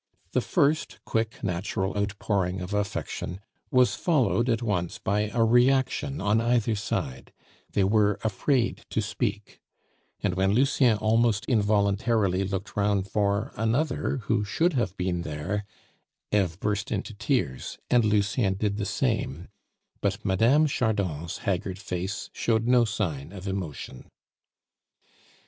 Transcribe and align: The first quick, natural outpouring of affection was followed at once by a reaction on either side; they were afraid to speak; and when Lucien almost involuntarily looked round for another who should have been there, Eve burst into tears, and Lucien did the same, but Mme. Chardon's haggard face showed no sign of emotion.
The 0.31 0.41
first 0.41 0.97
quick, 1.05 1.43
natural 1.43 1.95
outpouring 1.95 2.59
of 2.59 2.73
affection 2.73 3.39
was 3.69 3.93
followed 3.93 4.49
at 4.49 4.63
once 4.63 4.97
by 4.97 5.29
a 5.29 5.43
reaction 5.43 6.19
on 6.19 6.41
either 6.41 6.73
side; 6.73 7.31
they 7.73 7.83
were 7.83 8.17
afraid 8.23 8.81
to 8.89 8.99
speak; 8.99 9.59
and 10.19 10.33
when 10.33 10.53
Lucien 10.53 10.97
almost 10.97 11.45
involuntarily 11.45 12.43
looked 12.43 12.75
round 12.75 13.11
for 13.11 13.51
another 13.55 14.21
who 14.23 14.43
should 14.43 14.73
have 14.73 14.97
been 14.97 15.21
there, 15.21 15.65
Eve 16.31 16.59
burst 16.59 16.91
into 16.91 17.13
tears, 17.13 17.77
and 17.91 18.03
Lucien 18.03 18.55
did 18.55 18.77
the 18.77 18.85
same, 18.85 19.49
but 20.01 20.25
Mme. 20.25 20.65
Chardon's 20.65 21.37
haggard 21.45 21.77
face 21.77 22.31
showed 22.33 22.65
no 22.67 22.85
sign 22.85 23.31
of 23.31 23.47
emotion. 23.47 24.09